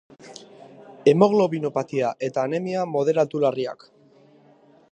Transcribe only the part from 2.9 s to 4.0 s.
moderatu-larriak.